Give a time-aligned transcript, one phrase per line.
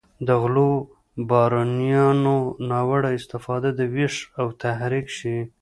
[0.27, 0.71] د غلو
[1.29, 2.37] بارونیانو
[2.69, 5.37] ناوړه استفاده ویښ او تحریک شي.